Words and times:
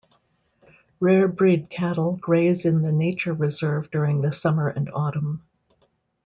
Rare 0.99 1.27
breed 1.27 1.69
cattle 1.69 2.17
graze 2.19 2.65
in 2.65 2.81
the 2.81 2.91
nature 2.91 3.33
reserve 3.33 3.91
during 3.91 4.21
the 4.21 4.31
summer 4.31 4.67
and 4.67 4.89
autumn. 4.91 5.43